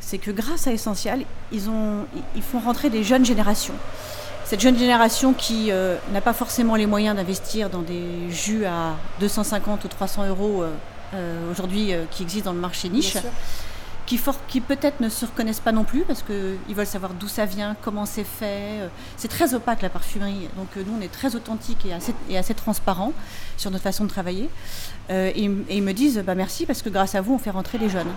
c'est 0.00 0.18
que 0.18 0.30
grâce 0.30 0.66
à 0.66 0.72
Essential, 0.72 1.22
ils, 1.52 1.68
ont, 1.68 2.06
ils 2.34 2.42
font 2.42 2.60
rentrer 2.60 2.90
des 2.90 3.02
jeunes 3.02 3.24
générations. 3.24 3.74
Cette 4.44 4.60
jeune 4.60 4.78
génération 4.78 5.32
qui 5.32 5.72
euh, 5.72 5.96
n'a 6.12 6.20
pas 6.20 6.32
forcément 6.32 6.76
les 6.76 6.86
moyens 6.86 7.16
d'investir 7.16 7.68
dans 7.68 7.82
des 7.82 8.30
jus 8.30 8.64
à 8.64 8.94
250 9.18 9.84
ou 9.84 9.88
300 9.88 10.28
euros 10.28 10.62
euh, 10.62 11.50
aujourd'hui 11.50 11.92
qui 12.12 12.22
existent 12.22 12.50
dans 12.50 12.54
le 12.54 12.60
marché 12.60 12.88
niche 12.88 13.16
qui, 14.06 14.20
qui 14.48 14.60
peut-être 14.60 15.00
ne 15.00 15.08
se 15.08 15.26
reconnaissent 15.26 15.60
pas 15.60 15.72
non 15.72 15.84
plus 15.84 16.02
parce 16.02 16.22
qu'ils 16.22 16.74
veulent 16.74 16.86
savoir 16.86 17.12
d'où 17.12 17.28
ça 17.28 17.44
vient, 17.44 17.76
comment 17.82 18.06
c'est 18.06 18.24
fait. 18.24 18.80
Euh, 18.80 18.88
c'est 19.16 19.28
très 19.28 19.54
opaque 19.54 19.82
la 19.82 19.90
parfumerie, 19.90 20.48
donc 20.56 20.68
euh, 20.76 20.82
nous 20.86 20.94
on 20.98 21.02
est 21.02 21.12
très 21.12 21.34
authentique 21.34 21.84
et 21.84 21.92
assez, 21.92 22.14
et 22.30 22.54
transparent 22.54 23.12
sur 23.56 23.70
notre 23.70 23.82
façon 23.82 24.04
de 24.04 24.08
travailler. 24.08 24.48
Euh, 25.10 25.30
et, 25.34 25.42
ils 25.42 25.82
me 25.82 25.92
disent 25.92 26.22
bah, 26.24 26.34
merci 26.34 26.66
parce 26.66 26.82
que 26.82 26.88
grâce 26.88 27.14
à 27.14 27.20
vous 27.20 27.34
on 27.34 27.38
fait 27.38 27.50
rentrer 27.50 27.78
les 27.78 27.88
jeunes. 27.88 28.12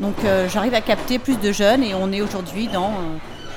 Donc 0.00 0.14
j'arrive 0.48 0.74
à 0.74 0.80
capter 0.80 1.18
plus 1.18 1.40
de 1.40 1.50
jeunes 1.50 1.82
et 1.82 1.92
on 1.92 2.12
est 2.12 2.20
aujourd'hui 2.20 2.68
dans 2.68 2.92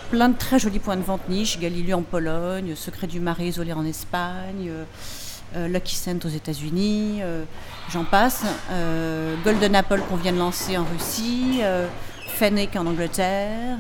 plein 0.10 0.28
de 0.28 0.36
très 0.36 0.58
jolis 0.58 0.80
points 0.80 0.98
de 0.98 1.04
vente 1.04 1.30
niche, 1.30 1.60
Galilée 1.60 1.94
en 1.94 2.02
Pologne, 2.02 2.74
Secret 2.76 3.06
du 3.06 3.20
Marais 3.20 3.46
isolé 3.46 3.74
en 3.74 3.86
Espagne. 3.86 4.72
Euh, 5.56 5.68
Lucky 5.68 5.96
Scent 5.96 6.26
aux 6.26 6.30
États-Unis, 6.30 7.20
euh, 7.22 7.44
j'en 7.90 8.06
passe. 8.06 8.44
Euh, 8.72 9.36
Golden 9.44 9.76
Apple 9.76 10.02
qu'on 10.10 10.16
vient 10.16 10.32
de 10.32 10.38
lancer 10.38 10.78
en 10.78 10.86
Russie, 10.86 11.62
Fennec 12.28 12.76
en 12.76 12.86
Angleterre. 12.86 13.78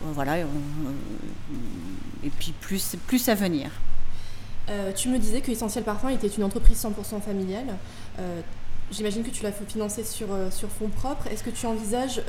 voilà, 0.00 0.38
et 0.38 2.30
puis 2.38 2.52
plus, 2.60 2.96
plus 3.06 3.28
à 3.28 3.34
venir. 3.34 3.70
tu 4.96 5.08
me 5.08 5.18
disais 5.18 5.40
que 5.40 5.50
Essentiel 5.50 5.84
Parfum 5.84 6.08
était 6.08 6.28
une 6.28 6.44
entreprise 6.44 6.82
100% 6.82 7.20
familiale. 7.20 7.76
J'imagine 8.90 9.22
que 9.22 9.30
tu 9.30 9.42
l'as 9.42 9.52
financée 9.52 10.04
sur, 10.04 10.28
sur 10.50 10.68
fonds 10.68 10.88
propres. 10.88 11.26
Est-ce 11.28 11.44
que 11.44 11.50
tu 11.50 11.66
envisages 11.66 12.22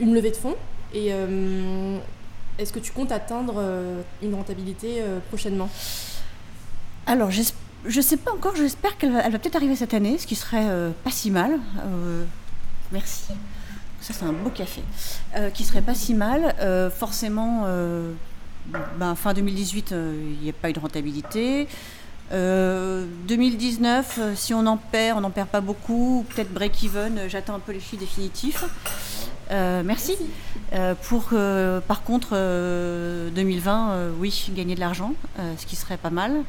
une 0.00 0.14
levée 0.14 0.30
de 0.30 0.36
fonds 0.36 0.56
Et 0.94 1.08
est-ce 2.58 2.72
que 2.72 2.78
tu 2.78 2.92
comptes 2.92 3.12
atteindre 3.12 3.60
une 4.22 4.34
rentabilité 4.34 5.02
prochainement? 5.28 5.68
Alors, 7.06 7.32
j'espère 7.32 7.58
je 7.84 8.00
sais 8.00 8.16
pas 8.16 8.32
encore, 8.32 8.54
j'espère 8.56 8.96
qu'elle 8.96 9.12
va, 9.12 9.30
peut-être 9.30 9.56
arriver 9.56 9.76
cette 9.76 9.94
année, 9.94 10.18
ce 10.18 10.26
qui 10.26 10.36
serait 10.36 10.68
euh, 10.68 10.90
pas 11.04 11.10
si 11.10 11.30
mal. 11.30 11.58
Euh, 11.84 12.24
merci. 12.92 13.32
Ça, 14.00 14.12
c'est 14.12 14.24
un 14.24 14.32
beau 14.32 14.50
café. 14.50 14.82
Euh, 15.36 15.50
qui 15.50 15.64
serait 15.64 15.82
pas 15.82 15.94
si 15.94 16.14
mal. 16.14 16.54
forcément, 16.96 17.66
ben, 18.98 19.14
fin 19.14 19.32
2018, 19.32 19.92
il 19.92 20.42
n'y 20.42 20.50
a 20.50 20.52
pas 20.52 20.70
eu 20.70 20.72
de 20.72 20.80
rentabilité. 20.80 21.68
2019, 22.30 24.34
si 24.34 24.54
on 24.54 24.66
en 24.66 24.76
perd, 24.76 25.18
on 25.18 25.20
n'en 25.20 25.30
perd 25.30 25.48
pas 25.48 25.60
beaucoup. 25.60 26.24
Peut-être 26.30 26.52
break-even, 26.52 27.28
j'attends 27.28 27.54
un 27.54 27.60
peu 27.60 27.72
les 27.72 27.80
chiffres 27.80 28.00
définitifs. 28.00 28.64
merci. 29.50 30.16
pour, 31.02 31.30
par 31.86 32.02
contre, 32.02 32.30
2020, 33.34 34.10
oui, 34.18 34.50
gagner 34.50 34.74
de 34.74 34.80
l'argent, 34.80 35.14
ce 35.56 35.66
qui 35.66 35.76
serait 35.76 35.96
pas 35.96 36.10
mal. 36.10 36.42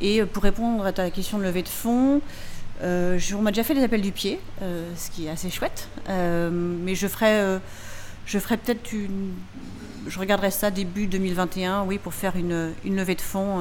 Et 0.00 0.24
pour 0.24 0.42
répondre 0.42 0.84
à 0.84 0.92
ta 0.92 1.10
question 1.10 1.38
de 1.38 1.44
levée 1.44 1.62
de 1.62 1.68
fonds, 1.68 2.20
on 2.82 3.42
m'a 3.42 3.50
déjà 3.50 3.64
fait 3.64 3.74
des 3.74 3.82
appels 3.82 4.00
du 4.00 4.12
pied, 4.12 4.40
ce 4.60 5.10
qui 5.10 5.26
est 5.26 5.30
assez 5.30 5.50
chouette. 5.50 5.88
mais 6.08 6.94
je 6.94 7.06
ferai, 7.06 7.58
je 8.26 8.38
ferai 8.38 8.56
peut-être 8.56 8.92
une. 8.92 9.34
Je 10.06 10.18
regarderai 10.18 10.50
ça 10.50 10.70
début 10.70 11.06
2021, 11.06 11.84
oui, 11.84 11.98
pour 11.98 12.14
faire 12.14 12.34
une, 12.36 12.72
une 12.84 12.96
levée 12.96 13.14
de 13.14 13.20
fonds 13.20 13.60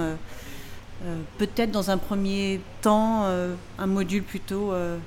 euh, 1.05 1.21
peut-être 1.37 1.71
dans 1.71 1.91
un 1.91 1.97
premier 1.97 2.59
temps, 2.81 3.23
euh, 3.23 3.55
un 3.77 3.87
module 3.87 4.23
plutôt 4.23 4.73
euh, 4.73 4.97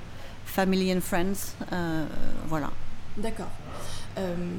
Family 0.47 0.93
and 0.95 1.01
Friends. 1.01 1.55
voilà. 2.49 2.71
D'accord. 3.17 3.51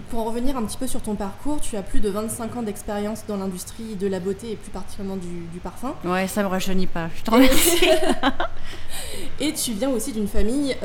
Pour 0.09 0.19
en 0.19 0.23
revenir 0.25 0.57
un 0.57 0.63
petit 0.63 0.77
peu 0.77 0.87
sur 0.87 1.01
ton 1.01 1.15
parcours, 1.15 1.61
tu 1.61 1.77
as 1.77 1.83
plus 1.83 1.99
de 1.99 2.09
25 2.09 2.55
ans 2.57 2.63
d'expérience 2.63 3.23
dans 3.27 3.37
l'industrie 3.37 3.95
de 3.95 4.07
la 4.07 4.19
beauté 4.19 4.51
et 4.51 4.55
plus 4.55 4.71
particulièrement 4.71 5.17
du, 5.17 5.59
parfum. 5.59 5.93
Ouais, 6.03 6.27
ça 6.27 6.43
me 6.43 6.47
rajeunit 6.47 6.87
pas, 6.87 7.09
je 7.15 7.23
te 7.23 7.31
remercie. 7.31 7.85
et 9.39 9.53
tu 9.53 9.73
viens 9.73 9.89
aussi 9.89 10.11
d'une 10.11 10.27
famille 10.27 10.75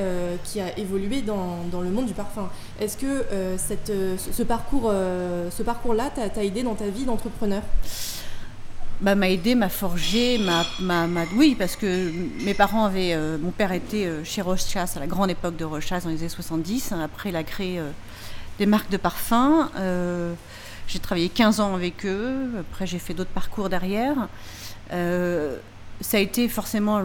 qui 0.44 0.60
a 0.60 0.76
évolué 0.78 1.22
dans, 1.22 1.64
dans, 1.70 1.80
le 1.80 1.90
monde 1.90 2.06
du 2.06 2.14
parfum. 2.14 2.48
Est-ce 2.80 2.96
que 2.96 3.24
cette, 3.56 3.92
ce 4.18 4.42
parcours, 4.42 4.90
ce 4.90 5.62
parcours-là 5.62 6.10
t'a 6.10 6.44
aidé 6.44 6.62
dans 6.62 6.74
ta 6.74 6.88
vie 6.88 7.04
d'entrepreneur? 7.04 7.62
Bah, 9.00 9.14
m'a 9.14 9.30
aidé, 9.30 9.54
m'a 9.54 9.68
forgé, 9.68 10.38
m'a, 10.38 11.06
oui, 11.36 11.54
parce 11.56 11.76
que 11.76 12.10
mes 12.44 12.54
parents 12.54 12.84
avaient, 12.84 13.14
euh, 13.14 13.38
mon 13.38 13.52
père 13.52 13.70
était 13.70 14.06
euh, 14.06 14.24
chez 14.24 14.42
Rochas 14.42 14.94
à 14.96 14.98
la 14.98 15.06
grande 15.06 15.30
époque 15.30 15.56
de 15.56 15.64
Rochas 15.64 16.00
dans 16.00 16.10
les 16.10 16.18
années 16.18 16.28
70. 16.28 16.92
Après, 17.04 17.28
il 17.28 17.36
a 17.36 17.44
créé 17.44 17.78
euh, 17.78 17.90
des 18.58 18.66
marques 18.66 18.90
de 18.90 18.96
parfums. 18.96 19.68
j'ai 20.86 20.98
travaillé 20.98 21.28
15 21.28 21.60
ans 21.60 21.74
avec 21.74 22.04
eux. 22.04 22.50
Après, 22.60 22.86
j'ai 22.86 22.98
fait 22.98 23.14
d'autres 23.14 23.30
parcours 23.30 23.68
derrière. 23.68 24.28
ça 24.90 26.16
a 26.16 26.20
été 26.20 26.48
forcément 26.48 27.02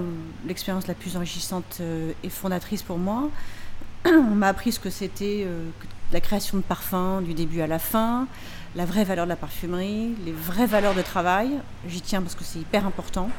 l'expérience 0.47 0.87
la 0.87 0.93
plus 0.93 1.15
enrichissante 1.15 1.81
et 2.23 2.29
fondatrice 2.29 2.81
pour 2.81 2.97
moi. 2.97 3.29
On 4.05 4.35
m'a 4.35 4.47
appris 4.47 4.71
ce 4.71 4.79
que 4.79 4.89
c'était 4.89 5.47
la 6.11 6.21
création 6.21 6.57
de 6.57 6.63
parfums 6.63 7.21
du 7.23 7.33
début 7.33 7.61
à 7.61 7.67
la 7.67 7.79
fin 7.79 8.27
la 8.75 8.85
vraie 8.85 9.03
valeur 9.03 9.25
de 9.25 9.29
la 9.29 9.35
parfumerie, 9.35 10.15
les 10.25 10.31
vraies 10.31 10.65
valeurs 10.65 10.95
de 10.95 11.01
travail. 11.01 11.51
J'y 11.87 12.01
tiens 12.01 12.21
parce 12.21 12.35
que 12.35 12.43
c'est 12.43 12.59
hyper 12.59 12.85
important. 12.85 13.29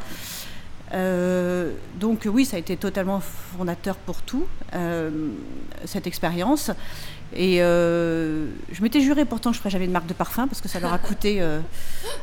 Euh, 0.92 1.73
donc 1.99 2.28
oui, 2.30 2.44
ça 2.44 2.56
a 2.56 2.61
été 2.61 2.76
totalement 2.76 3.21
fondateur 3.21 3.97
pour 3.97 4.23
tout, 4.23 4.47
euh, 4.75 5.30
cette 5.85 6.06
expérience. 6.06 6.71
Et 7.36 7.62
euh, 7.62 8.48
je 8.72 8.82
m'étais 8.82 9.00
juré 9.00 9.24
pourtant 9.24 9.50
que 9.50 9.56
je 9.56 9.60
ferais 9.60 9.70
jamais 9.70 9.86
de 9.86 9.92
marque 9.92 10.06
de 10.06 10.14
parfum 10.14 10.46
parce 10.46 10.60
que 10.60 10.68
ça 10.68 10.80
leur 10.80 10.92
a 10.92 10.98
coûté 10.98 11.42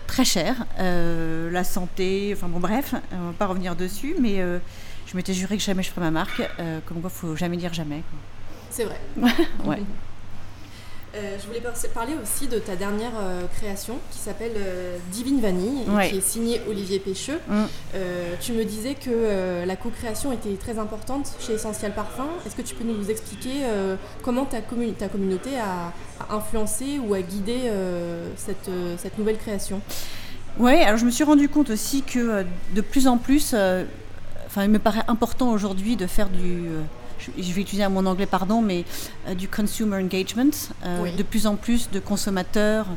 très 0.07 0.25
cher. 0.25 0.65
la 0.77 1.63
santé, 1.63 2.33
enfin 2.35 2.47
bon 2.47 2.59
bref, 2.59 2.95
on 3.11 3.27
va 3.27 3.33
pas 3.37 3.47
revenir 3.47 3.75
dessus, 3.75 4.15
mais 4.19 4.37
je 5.07 5.17
m'étais 5.17 5.33
juré 5.33 5.57
que 5.57 5.63
jamais 5.63 5.83
je 5.83 5.89
ferais 5.89 6.01
ma 6.01 6.11
marque. 6.11 6.41
comme 6.85 7.01
quoi, 7.01 7.09
faut 7.09 7.35
jamais 7.35 7.57
dire 7.57 7.73
jamais. 7.73 8.03
C'est 8.69 8.85
vrai. 8.85 8.99
ouais. 9.65 9.81
Euh, 11.13 11.37
je 11.41 11.45
voulais 11.45 11.61
parler 11.93 12.13
aussi 12.21 12.47
de 12.47 12.57
ta 12.57 12.77
dernière 12.77 13.11
euh, 13.19 13.41
création 13.57 13.99
qui 14.11 14.19
s'appelle 14.19 14.53
euh, 14.55 14.97
Divine 15.11 15.41
Vanille, 15.41 15.83
qui 16.09 16.17
est 16.17 16.21
signée 16.21 16.61
Olivier 16.69 16.99
Pêcheux. 16.99 17.39
Mm. 17.49 17.63
tu 18.39 18.53
me 18.53 18.63
disais 18.63 18.95
que 18.95 19.65
la 19.65 19.75
co-création 19.75 20.31
était 20.31 20.55
très 20.55 20.79
importante 20.79 21.33
chez 21.39 21.53
Essentiel 21.53 21.93
Parfum. 21.93 22.27
Est-ce 22.45 22.55
que 22.55 22.61
tu 22.61 22.75
peux 22.75 22.85
nous 22.85 23.09
expliquer 23.09 23.65
comment 24.23 24.45
ta, 24.45 24.61
ta, 24.61 25.07
communauté 25.09 25.49
a, 25.59 25.93
influencé 26.33 26.99
ou 27.05 27.13
a 27.13 27.21
guidé 27.21 27.69
cette, 28.37 28.69
cette, 28.97 29.17
nouvelle 29.17 29.37
création? 29.37 29.81
Oui, 30.59 30.75
alors 30.75 30.97
je 30.97 31.05
me 31.05 31.11
suis 31.11 31.23
rendu 31.23 31.49
compte 31.49 31.69
aussi 31.69 32.03
que 32.03 32.45
de 32.73 32.81
plus 32.81 33.07
en 33.07 33.17
plus, 33.17 33.53
enfin, 34.45 34.63
il 34.63 34.69
me 34.69 34.79
paraît 34.79 35.03
important 35.07 35.51
aujourd'hui 35.51 35.95
de 35.95 36.07
faire 36.07 36.29
du 36.29 36.69
je 37.37 37.53
vais 37.53 37.61
utiliser 37.61 37.87
mon 37.87 38.05
anglais, 38.05 38.25
pardon, 38.25 38.61
mais 38.61 38.85
euh, 39.27 39.33
du 39.33 39.47
consumer 39.47 39.97
engagement. 39.97 40.51
Euh, 40.85 41.15
de 41.15 41.23
plus 41.23 41.47
en 41.47 41.55
plus 41.55 41.89
de 41.91 41.99
consommateurs 41.99 42.87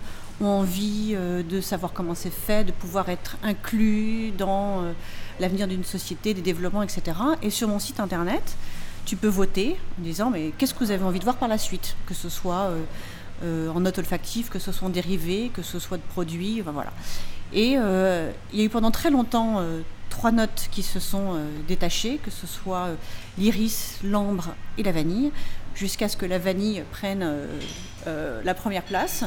ont 0.41 0.47
envie 0.47 1.13
euh, 1.15 1.43
de 1.43 1.61
savoir 1.61 1.93
comment 1.93 2.15
c'est 2.15 2.33
fait, 2.33 2.65
de 2.65 2.73
pouvoir 2.73 3.09
être 3.09 3.37
inclus 3.43 4.33
dans 4.33 4.85
l'avenir 5.41 5.69
d'une 5.69 5.85
société, 5.85 6.35
des 6.35 6.43
développements, 6.43 6.83
etc. 6.83 7.17
Et 7.43 7.51
sur 7.51 7.69
mon 7.69 7.79
site 7.79 8.01
internet, 8.01 8.57
tu 9.05 9.17
peux 9.17 9.29
voter 9.29 9.77
en 9.99 10.03
disant 10.03 10.31
mais 10.31 10.53
qu'est-ce 10.57 10.75
que 10.75 10.85
vous 10.85 10.91
avez 10.91 11.05
envie 11.05 11.19
de 11.19 11.25
voir 11.25 11.37
par 11.37 11.49
la 11.49 11.59
suite, 11.59 11.97
que 12.07 12.15
ce 12.15 12.29
soit 12.29 12.71
en 13.43 13.81
note 13.81 13.99
olfactive, 13.99 14.49
que 14.49 14.59
ce 14.59 14.73
soit 14.73 14.89
en 14.89 14.91
dérivé, 14.91 15.51
que 15.53 15.63
ce 15.63 15.79
soit 15.79 15.99
de 15.99 16.03
produits, 16.03 16.63
voilà. 16.63 16.93
Et 17.53 17.73
il 17.73 18.59
y 18.59 18.63
a 18.63 18.65
eu 18.65 18.69
pendant 18.69 18.91
très 18.91 19.11
longtemps 19.11 19.63
trois 20.15 20.31
notes 20.31 20.69
qui 20.71 20.85
se 20.85 21.01
sont 21.01 21.35
euh, 21.35 21.45
détachées, 21.67 22.19
que 22.19 22.31
ce 22.31 22.47
soit 22.47 22.87
euh, 22.87 22.95
l'iris, 23.37 23.99
l'ambre 24.05 24.55
et 24.79 24.85
la 24.85 24.93
vanille, 24.93 25.33
jusqu'à 25.75 26.09
ce 26.09 26.17
que 26.17 26.25
la 26.25 26.39
vanille 26.39 26.85
prenne 26.93 27.25
euh, 28.07 28.41
la 28.45 28.55
première 28.55 28.85
place. 28.85 29.25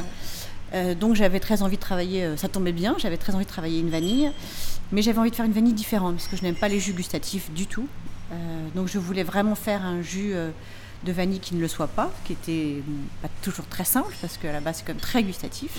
donc 0.98 1.14
j'avais 1.14 1.40
très 1.40 1.60
envie 1.60 1.76
de 1.76 1.82
travailler, 1.82 2.36
ça 2.38 2.48
tombait 2.48 2.72
bien, 2.72 2.96
j'avais 2.98 3.18
très 3.18 3.34
envie 3.34 3.44
de 3.44 3.50
travailler 3.50 3.80
une 3.80 3.90
vanille, 3.90 4.32
mais 4.92 5.02
j'avais 5.02 5.18
envie 5.18 5.30
de 5.30 5.36
faire 5.36 5.44
une 5.44 5.52
vanille 5.52 5.74
différente, 5.74 6.16
parce 6.16 6.28
que 6.28 6.36
je 6.38 6.42
n'aime 6.42 6.54
pas 6.54 6.68
les 6.68 6.80
jus 6.80 6.94
gustatifs 6.94 7.50
du 7.52 7.66
tout. 7.66 7.86
donc 8.74 8.88
je 8.88 8.98
voulais 8.98 9.24
vraiment 9.24 9.54
faire 9.54 9.84
un 9.84 10.00
jus 10.00 10.32
de 11.04 11.12
vanille 11.12 11.38
qui 11.38 11.54
ne 11.54 11.60
le 11.60 11.68
soit 11.68 11.86
pas, 11.86 12.10
qui 12.24 12.32
était 12.32 12.82
pas 13.22 13.28
toujours 13.42 13.66
très 13.66 13.84
simple 13.84 14.12
parce 14.20 14.36
qu'à 14.36 14.52
la 14.52 14.60
base 14.60 14.78
c'est 14.78 14.84
quand 14.84 14.94
même 14.94 15.00
très 15.00 15.22
gustatif. 15.22 15.78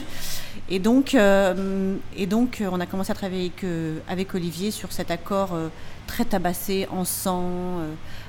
Et 0.70 0.80
donc, 0.80 1.14
euh, 1.14 1.96
et 2.16 2.26
donc 2.26 2.64
on 2.72 2.80
a 2.80 2.86
commencé 2.86 3.12
à 3.12 3.16
travailler 3.16 3.48
avec, 3.48 3.64
euh, 3.64 4.00
avec 4.08 4.34
Olivier 4.34 4.72
sur 4.72 4.92
cet 4.92 5.12
accord 5.12 5.54
euh, 5.54 5.68
très 6.08 6.26
tabassé 6.26 6.88
en 6.92 7.06
sang, 7.06 7.82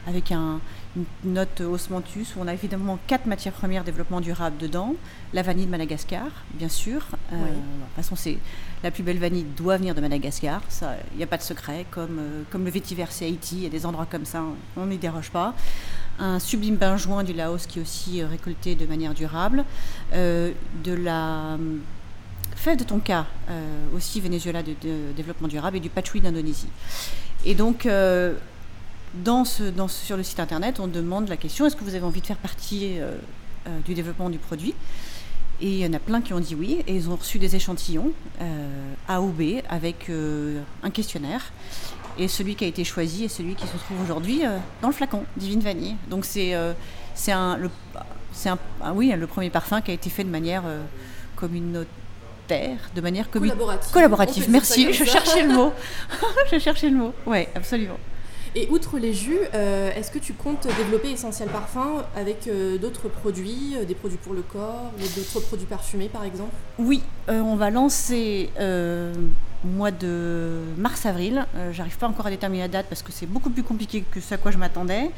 avec 0.07 0.33
un, 0.33 0.61
une 0.97 1.33
note 1.33 1.63
osmanthus 1.63 2.27
où 2.37 2.41
on 2.41 2.47
a 2.47 2.53
évidemment 2.53 2.99
quatre 3.07 3.25
matières 3.27 3.55
premières 3.55 3.85
développement 3.85 4.21
durable 4.21 4.59
dedans. 4.59 4.95
La 5.33 5.43
vanille 5.43 5.65
de 5.65 5.71
Madagascar, 5.71 6.27
bien 6.55 6.69
sûr. 6.69 7.07
De 7.31 7.37
toute 7.37 7.97
façon, 7.97 8.17
c'est 8.17 8.37
la 8.83 8.91
plus 8.91 9.03
belle 9.03 9.19
vanille 9.19 9.47
doit 9.57 9.79
venir 9.79 9.95
de 9.95 10.01
Madagascar. 10.03 10.61
Il 11.13 11.17
n'y 11.17 11.23
a 11.23 11.27
pas 11.27 11.39
de 11.39 11.43
secret. 11.43 11.87
Comme, 11.91 12.21
comme 12.51 12.67
le 12.67 12.71
vétiver, 12.71 13.07
c'est 13.09 13.25
Haïti. 13.25 13.57
Il 13.57 13.63
y 13.63 13.67
a 13.67 13.71
des 13.71 13.87
endroits 13.87 14.07
comme 14.11 14.27
ça, 14.27 14.43
on 14.77 14.85
n'y 14.85 14.99
déroge 14.99 15.31
pas 15.31 15.55
un 16.21 16.39
sublime 16.39 16.77
bain 16.77 16.97
joint 16.97 17.25
du 17.25 17.33
Laos 17.33 17.67
qui 17.67 17.79
est 17.79 17.83
aussi 17.83 18.23
euh, 18.23 18.27
récolté 18.29 18.75
de 18.75 18.87
manière 18.87 19.15
durable, 19.15 19.65
euh, 20.13 20.53
de 20.85 20.93
la 20.93 21.55
euh, 21.55 21.77
fève 22.55 22.77
de 22.77 22.85
tonka, 22.85 23.27
aussi 23.97 24.21
Venezuela 24.21 24.63
de, 24.63 24.75
développement 25.17 25.49
durable, 25.49 25.79
et 25.79 25.81
du 25.81 25.89
patchouli 25.89 26.21
d'Indonésie. 26.21 26.69
Et 27.47 27.55
donc, 27.55 27.83
sur 27.85 27.91
le 30.17 30.23
site 30.23 30.41
internet, 30.41 30.79
on 30.79 30.87
demande 30.87 31.29
la 31.29 31.39
question 31.39 31.65
est-ce 31.65 31.75
que 31.75 31.85
vous 31.85 31.95
avez 31.95 32.05
envie 32.05 32.21
de 32.21 32.27
faire 32.27 32.37
partie 32.37 32.99
du 33.87 33.95
développement 33.95 34.29
du 34.29 34.37
produit? 34.37 34.75
Et 35.63 35.71
il 35.71 35.79
y 35.79 35.87
en 35.87 35.95
a 35.95 35.99
plein 35.99 36.21
qui 36.21 36.35
ont 36.35 36.41
dit 36.41 36.55
oui, 36.55 36.83
et 36.87 36.95
ils 36.95 37.09
ont 37.09 37.17
reçu 37.17 37.39
des 37.39 37.57
échantillons 37.57 38.13
A 39.09 39.23
ou 39.23 39.29
B 39.29 39.63
avec 39.71 40.11
un 40.83 40.91
questionnaire. 40.91 41.53
Et 42.19 42.29
celui 42.29 42.55
qui 42.55 42.65
a 42.65 42.69
été 42.69 42.85
choisi 42.85 43.25
est 43.25 43.29
celui 43.29 43.55
qui 43.55 43.67
se 43.67 43.77
trouve 43.77 44.01
aujourd'hui 44.03 44.45
euh, 44.45 44.59
dans 44.83 44.89
le 44.89 44.95
flacon, 44.95 45.25
Divine 45.37 45.61
Vanille. 45.61 45.97
Donc 46.09 46.25
c'est 46.25 46.55
euh, 46.55 46.73
c'est 47.15 47.33
un, 47.33 47.57
le, 47.57 47.71
un, 48.47 48.59
ah 48.81 48.93
oui, 48.95 49.13
le 49.17 49.27
premier 49.27 49.51
parfum 49.51 49.81
qui 49.81 49.91
a 49.91 49.95
été 49.95 50.11
fait 50.11 50.25
de 50.25 50.31
manière 50.31 50.63
euh, 50.67 50.83
communautaire, 51.37 52.79
de 52.95 53.01
manière 53.01 53.31
collaborative. 53.31 53.93
collaborative. 53.93 54.51
Merci, 54.51 54.93
je 54.93 55.05
cherchais 55.05 55.43
le 55.43 55.55
mot. 55.55 55.73
je 56.51 56.59
cherchais 56.59 56.91
le 56.91 56.97
mot. 56.97 57.15
Oui, 57.27 57.47
absolument. 57.55 57.99
Et 58.57 58.67
outre 58.69 58.99
les 58.99 59.15
jus, 59.15 59.39
est-ce 59.53 60.11
que 60.11 60.19
tu 60.19 60.33
comptes 60.33 60.67
développer 60.77 61.13
Essentiel 61.13 61.49
Parfum 61.51 62.05
avec 62.17 62.51
d'autres 62.81 63.09
produits, 63.09 63.77
des 63.87 63.95
produits 63.95 64.19
pour 64.19 64.35
le 64.35 64.43
corps 64.43 64.91
ou 64.99 65.03
d'autres 65.17 65.47
produits 65.47 65.69
parfumés 65.69 66.09
par 66.09 66.25
exemple? 66.25 66.51
Oui, 66.77 67.01
on 67.29 67.55
va 67.55 67.71
lancer 67.71 68.51
mois 69.65 69.91
de 69.91 70.61
mars-avril. 70.77 71.47
Euh, 71.55 71.73
j'arrive 71.73 71.97
pas 71.99 72.09
encore 72.09 72.27
à 72.27 72.31
déterminer 72.31 72.63
la 72.63 72.69
date 72.69 72.87
parce 72.89 73.03
que 73.03 73.13
c'est 73.13 73.27
beaucoup 73.27 73.51
plus 73.51 73.63
compliqué 73.63 74.05
que 74.11 74.21
ce 74.21 74.35
à 74.35 74.37
quoi 74.39 74.51
je 74.51 74.59
m'attendais. 74.59 75.11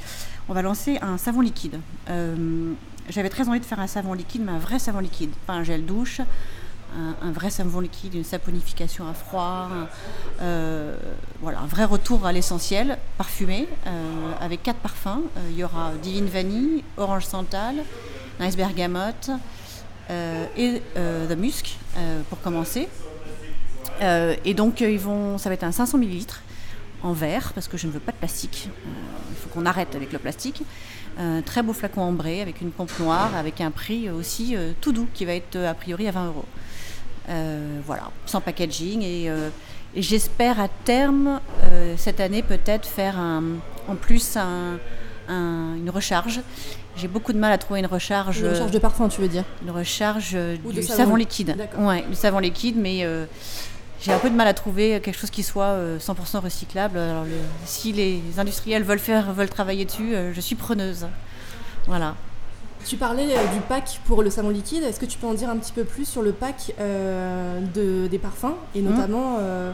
On 0.48 0.54
va 0.54 0.62
lancer 0.62 0.98
un 1.02 1.18
savon 1.18 1.40
liquide. 1.40 1.78
Euh, 2.10 2.72
j'avais 3.08 3.28
très 3.28 3.48
envie 3.48 3.60
de 3.60 3.64
faire 3.64 3.80
un 3.80 3.86
savon 3.86 4.14
liquide, 4.14 4.42
mais 4.44 4.52
un 4.52 4.58
vrai 4.58 4.78
savon 4.78 5.00
liquide, 5.00 5.30
pas 5.46 5.54
un 5.54 5.64
gel 5.64 5.84
douche. 5.84 6.20
Un, 7.22 7.32
vrai 7.32 7.48
savon 7.48 7.80
liquide, 7.80 8.14
une 8.14 8.22
saponification 8.22 9.08
à 9.08 9.14
froid, 9.14 9.70
euh, 10.42 10.94
voilà, 11.40 11.60
un 11.60 11.66
vrai 11.66 11.86
retour 11.86 12.26
à 12.26 12.32
l'essentiel, 12.32 12.98
parfumé, 13.16 13.66
avec 14.42 14.62
quatre 14.62 14.80
parfums. 14.80 15.22
Il 15.48 15.56
y 15.56 15.64
aura 15.64 15.92
Divine 16.02 16.26
Vanille, 16.26 16.84
Orange 16.98 17.24
Santal, 17.24 17.76
Nice 18.38 18.58
Bergamote 18.58 19.30
et 20.10 20.82
The 20.94 21.34
Musk 21.34 21.78
pour 22.28 22.42
commencer. 22.42 22.90
Euh, 24.00 24.34
et 24.44 24.54
donc, 24.54 24.82
euh, 24.82 24.90
ils 24.90 24.98
vont, 24.98 25.38
ça 25.38 25.48
va 25.48 25.54
être 25.54 25.64
un 25.64 25.72
500 25.72 25.98
ml 25.98 26.26
en 27.02 27.12
verre, 27.12 27.52
parce 27.54 27.68
que 27.68 27.76
je 27.76 27.86
ne 27.86 27.92
veux 27.92 28.00
pas 28.00 28.12
de 28.12 28.16
plastique. 28.16 28.68
Euh, 28.68 28.88
il 29.30 29.36
faut 29.36 29.48
qu'on 29.48 29.66
arrête 29.66 29.94
avec 29.94 30.12
le 30.12 30.18
plastique. 30.18 30.62
Un 31.18 31.42
très 31.42 31.62
beau 31.62 31.72
flacon 31.72 32.02
ambré 32.02 32.40
avec 32.40 32.60
une 32.60 32.70
pompe 32.70 32.92
noire, 32.98 33.36
avec 33.36 33.60
un 33.60 33.70
prix 33.70 34.08
aussi 34.08 34.56
tout 34.80 34.92
doux 34.92 35.06
qui 35.12 35.26
va 35.26 35.34
être 35.34 35.58
a 35.58 35.74
priori 35.74 36.08
à 36.08 36.10
20 36.10 36.26
euros. 36.28 36.46
voilà, 37.84 38.10
sans 38.24 38.40
packaging 38.40 39.02
et, 39.02 39.30
j'espère 39.94 40.58
à 40.58 40.68
terme 40.68 41.38
cette 41.98 42.18
année 42.18 42.42
peut-être 42.42 42.88
faire 42.88 43.18
en 43.18 43.94
plus 43.94 44.38
une 45.28 45.90
recharge 45.90 46.40
j'ai 46.94 47.08
beaucoup 47.08 47.32
de 47.32 47.38
mal 47.38 47.52
à 47.52 47.58
trouver 47.58 47.80
une 47.80 47.86
recharge. 47.86 48.40
Une 48.40 48.50
recharge 48.50 48.70
de 48.70 48.78
parfum, 48.78 49.08
tu 49.08 49.22
veux 49.22 49.28
dire? 49.28 49.44
Une 49.62 49.70
recharge 49.70 50.34
du 50.34 50.82
savon, 50.82 51.16
liquide. 51.16 51.56
Ouais, 51.78 52.04
du 52.08 52.14
savon 52.14 52.38
liquide, 52.38 52.76
mais 52.76 53.06
j'ai 54.02 54.12
un 54.12 54.18
peu 54.18 54.28
de 54.28 54.34
mal 54.34 54.48
à 54.48 54.54
trouver 54.54 55.00
quelque 55.00 55.16
chose 55.16 55.30
qui 55.30 55.44
soit 55.44 55.76
100% 55.98 56.36
euh, 56.36 56.40
recyclable. 56.40 56.98
Alors, 56.98 57.24
si 57.64 57.92
les 57.92 58.20
industriels 58.36 58.82
veulent 58.82 58.98
faire, 58.98 59.32
veulent 59.32 59.48
travailler 59.48 59.84
dessus, 59.84 60.14
euh, 60.14 60.34
je 60.34 60.40
suis 60.40 60.56
preneuse. 60.56 61.06
Voilà. 61.86 62.16
Tu 62.84 62.96
parlais 62.96 63.28
du 63.28 63.60
pack 63.68 64.00
pour 64.06 64.24
le 64.24 64.30
savon 64.30 64.50
liquide. 64.50 64.82
Est-ce 64.82 64.98
que 64.98 65.06
tu 65.06 65.18
peux 65.18 65.28
en 65.28 65.34
dire 65.34 65.48
un 65.48 65.56
petit 65.56 65.70
peu 65.70 65.84
plus 65.84 66.04
sur 66.04 66.20
le 66.20 66.32
pack 66.32 66.74
de, 66.80 68.08
des 68.08 68.18
parfums 68.18 68.56
et 68.74 68.80
mmh. 68.80 68.90
notamment 68.90 69.36
euh, 69.38 69.70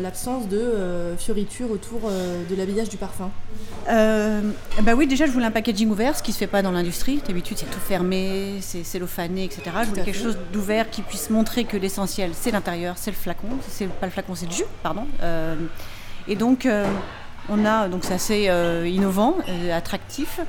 l'absence 0.00 0.48
de 0.48 0.58
euh, 0.58 1.16
fioritures 1.16 1.70
autour 1.70 2.02
euh, 2.04 2.42
de 2.48 2.54
l'habillage 2.54 2.88
du 2.88 2.96
parfum 2.96 3.30
bah 3.86 4.94
Oui, 4.96 5.06
déjà, 5.06 5.26
je 5.26 5.32
voulais 5.32 5.46
un 5.46 5.50
packaging 5.50 5.90
ouvert, 5.90 6.16
ce 6.16 6.22
qui 6.22 6.30
ne 6.30 6.34
se 6.34 6.38
fait 6.38 6.46
pas 6.46 6.62
dans 6.62 6.70
l'industrie. 6.70 7.20
D'habitude, 7.26 7.58
c'est 7.58 7.70
tout 7.70 7.80
fermé, 7.80 8.58
c'est 8.60 8.84
cellophané, 8.84 9.44
etc. 9.44 9.62
Je 9.82 9.88
voulais 9.88 10.02
quelque 10.02 10.18
chose 10.18 10.38
d'ouvert 10.52 10.90
qui 10.90 11.02
puisse 11.02 11.30
montrer 11.30 11.64
que 11.64 11.76
l'essentiel, 11.76 12.32
c'est 12.34 12.50
l'intérieur, 12.50 12.98
c'est 12.98 13.10
le 13.10 13.16
flacon. 13.16 13.48
C'est 13.68 13.88
pas 13.88 14.06
le 14.06 14.12
flacon, 14.12 14.34
c'est 14.34 14.46
le 14.46 14.52
jus, 14.52 14.64
pardon. 14.82 15.06
et 16.28 16.36
donc, 16.36 16.68
on 17.48 17.64
a, 17.64 17.88
donc 17.88 18.04
c'est 18.04 18.14
assez 18.14 18.50
innovant, 18.86 19.36
attractif. 19.72 20.40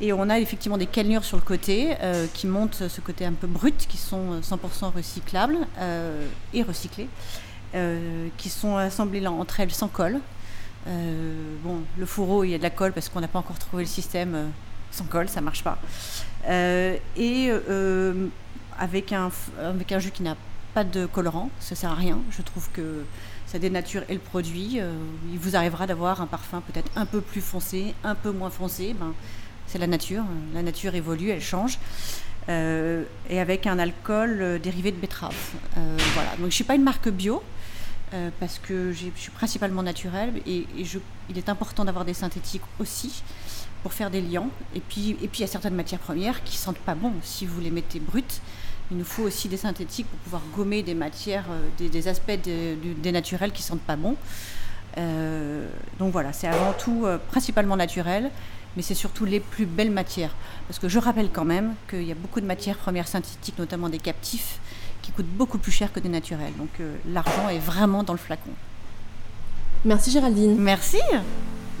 Et 0.00 0.12
on 0.12 0.28
a 0.28 0.38
effectivement 0.38 0.78
des 0.78 0.86
cannures 0.86 1.24
sur 1.24 1.36
le 1.36 1.42
côté 1.42 1.96
qui 2.34 2.46
montrent 2.46 2.88
ce 2.88 3.00
côté 3.00 3.24
un 3.24 3.32
peu 3.32 3.46
brut, 3.46 3.86
qui 3.88 3.96
sont 3.96 4.40
100% 4.40 4.94
recyclables 4.94 5.58
et 6.52 6.62
recyclés. 6.62 7.08
Euh, 7.74 8.28
qui 8.36 8.50
sont 8.50 8.76
assemblées 8.76 9.26
entre 9.26 9.60
elles 9.60 9.70
sans 9.70 9.88
colle. 9.88 10.20
Euh, 10.86 11.56
bon, 11.62 11.80
le 11.96 12.04
fourreau, 12.04 12.44
il 12.44 12.50
y 12.50 12.54
a 12.54 12.58
de 12.58 12.62
la 12.62 12.68
colle 12.68 12.92
parce 12.92 13.08
qu'on 13.08 13.20
n'a 13.20 13.28
pas 13.28 13.38
encore 13.38 13.58
trouvé 13.58 13.84
le 13.84 13.88
système 13.88 14.34
euh, 14.34 14.46
sans 14.90 15.04
colle, 15.04 15.26
ça 15.30 15.40
marche 15.40 15.64
pas. 15.64 15.78
et 16.50 17.50
avec, 18.78 19.12
un, 19.12 19.30
avec 19.58 19.90
un 19.90 19.98
jus 20.00 20.10
qui 20.10 20.22
n'a 20.22 20.36
pas 20.74 20.84
de 20.84 21.06
colorant, 21.06 21.48
ça 21.60 21.74
sert 21.74 21.90
à 21.90 21.94
rien. 21.94 22.18
Je 22.30 22.42
trouve 22.42 22.68
que 22.74 23.04
ça 23.46 23.58
dénature 23.58 24.02
et 24.10 24.14
le 24.14 24.20
produit. 24.20 24.78
il 25.32 25.38
vous 25.38 25.56
arrivera 25.56 25.86
d'avoir 25.86 26.20
un 26.20 26.26
parfum 26.26 26.60
peut-être 26.60 26.90
un 26.94 27.06
peu 27.06 27.22
plus 27.22 27.40
foncé, 27.40 27.94
un 28.04 28.14
peu 28.14 28.32
moins 28.32 28.50
foncé. 28.50 28.94
Ben, 28.98 29.14
c'est 29.66 29.78
la 29.78 29.86
nature. 29.86 30.24
La 30.52 30.62
nature 30.62 30.94
évolue, 30.94 31.30
elle 31.30 31.40
change. 31.40 31.78
et 32.48 33.40
avec 33.40 33.66
un 33.66 33.78
alcool 33.78 34.60
dérivé 34.62 34.92
de 34.92 34.98
betterave. 34.98 35.34
voilà. 35.74 36.36
Donc 36.38 36.50
je 36.50 36.54
suis 36.54 36.64
pas 36.64 36.74
une 36.74 36.84
marque 36.84 37.08
bio, 37.08 37.42
euh, 38.14 38.30
parce 38.40 38.58
que 38.58 38.92
je 38.92 39.06
suis 39.16 39.30
principalement 39.30 39.82
naturelle 39.82 40.34
et, 40.46 40.66
il 41.30 41.38
est 41.38 41.48
important 41.48 41.84
d'avoir 41.84 42.04
des 42.04 42.12
synthétiques 42.14 42.62
aussi 42.78 43.22
pour 43.82 43.92
faire 43.92 44.10
des 44.10 44.20
liants. 44.20 44.50
Et 44.74 44.80
puis, 44.80 45.16
il 45.22 45.40
y 45.40 45.44
a 45.44 45.46
certaines 45.46 45.74
matières 45.74 46.00
premières 46.00 46.44
qui 46.44 46.56
sentent 46.56 46.78
pas 46.78 46.94
bon 46.94 47.12
si 47.22 47.46
vous 47.46 47.60
les 47.60 47.70
mettez 47.70 48.00
brutes. 48.00 48.42
Il 48.90 48.98
nous 48.98 49.04
faut 49.04 49.22
aussi 49.22 49.48
des 49.48 49.56
synthétiques 49.56 50.06
pour 50.06 50.18
pouvoir 50.18 50.42
gommer 50.54 50.82
des 50.82 50.94
matières, 50.94 51.46
euh, 51.50 51.88
des, 51.88 52.08
aspects 52.08 52.38
des 52.42 53.12
naturels 53.12 53.52
qui 53.52 53.62
sentent 53.62 53.80
pas 53.80 53.96
bon. 53.96 54.16
Euh, 54.98 55.66
donc 55.98 56.12
voilà, 56.12 56.34
c'est 56.34 56.48
avant 56.48 56.74
tout 56.74 57.06
principalement 57.30 57.76
naturel, 57.76 58.30
mais 58.76 58.82
c'est 58.82 58.94
surtout 58.94 59.24
les 59.24 59.40
plus 59.40 59.64
belles 59.64 59.90
matières. 59.90 60.34
Parce 60.68 60.78
que 60.78 60.88
je 60.88 60.98
rappelle 60.98 61.30
quand 61.32 61.46
même 61.46 61.74
qu'il 61.88 62.04
y 62.04 62.12
a 62.12 62.16
beaucoup 62.16 62.42
de 62.42 62.46
matières 62.46 62.76
premières 62.76 63.08
synthétiques, 63.08 63.58
notamment 63.58 63.88
des 63.88 63.98
captifs, 63.98 64.58
qui 65.02 65.12
coûtent 65.12 65.26
beaucoup 65.26 65.58
plus 65.58 65.72
cher 65.72 65.92
que 65.92 66.00
des 66.00 66.08
naturels. 66.08 66.52
Donc 66.56 66.70
euh, 66.80 66.96
l'argent 67.06 67.48
est 67.48 67.58
vraiment 67.58 68.02
dans 68.02 68.12
le 68.14 68.18
flacon. 68.18 68.50
Merci 69.84 70.10
Géraldine. 70.10 70.56
Merci. 70.58 71.00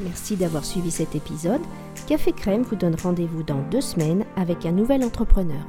Merci 0.00 0.36
d'avoir 0.36 0.64
suivi 0.64 0.90
cet 0.90 1.14
épisode. 1.14 1.60
Café 2.06 2.32
Crème 2.32 2.62
vous 2.62 2.76
donne 2.76 2.96
rendez-vous 3.00 3.42
dans 3.42 3.60
deux 3.70 3.80
semaines 3.80 4.24
avec 4.36 4.66
un 4.66 4.72
nouvel 4.72 5.04
entrepreneur. 5.04 5.64